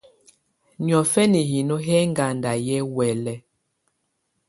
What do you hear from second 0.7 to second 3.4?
Niɔ́fɛnɛ hinó hɛ́ ɛŋgada yɛ́ huɛ́lɛ.